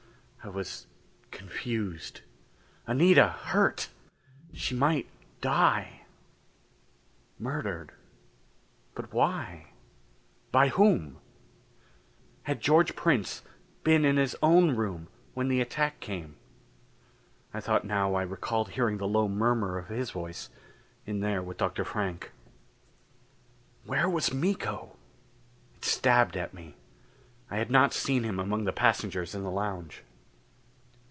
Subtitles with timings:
[0.43, 0.87] I was
[1.29, 2.21] confused.
[2.87, 3.89] Anita hurt!
[4.53, 5.07] She might
[5.39, 6.01] die...
[7.37, 7.91] murdered....
[8.95, 9.67] But why?
[10.51, 11.17] By whom?
[12.43, 13.43] Had George Prince
[13.83, 16.37] been in his own room when the attack came?
[17.53, 20.49] I thought now I recalled hearing the low murmur of his voice
[21.05, 21.85] in there with Dr.
[21.85, 22.31] Frank.
[23.85, 24.97] Where was Miko?
[25.75, 26.73] It stabbed at me.
[27.51, 30.01] I had not seen him among the passengers in the lounge.